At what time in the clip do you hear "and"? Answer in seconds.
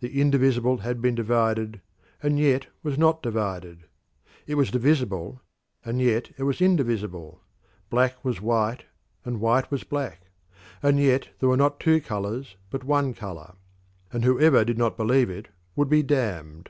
2.22-2.38, 5.82-6.02, 9.24-9.40, 10.82-10.98, 14.12-14.22